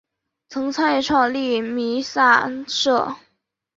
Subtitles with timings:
[0.49, 3.17] 曾参与创立弥洒社。